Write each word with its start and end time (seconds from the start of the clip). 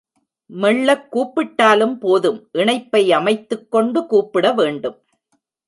மெள்ளக் 0.49 1.11
கூப்பிட்டாலும் 1.11 1.99
போதும் 1.99 2.49
இணைப்பை 2.51 3.11
அமைத்துக் 3.11 3.71
கொண்டு 3.71 4.05
கூப்பிட 4.05 4.51
வேண்டும். 4.51 4.97